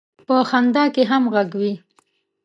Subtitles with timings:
[0.27, 1.73] په خندا کې هم غږ وي.